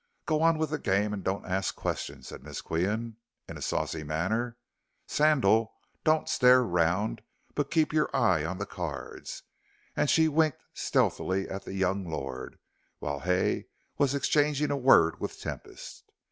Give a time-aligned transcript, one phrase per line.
[0.25, 3.17] "Go on with the game and don't ask questions," said Miss Qian,
[3.47, 4.57] in a saucy manner.
[5.05, 7.21] "Sandal, don't stare round,
[7.53, 9.43] but keep your eye on the cards,"
[9.95, 12.57] and she winked stealthily at the young lord,
[12.97, 13.67] while Hay
[13.99, 16.03] was exchanging a word with Tempest.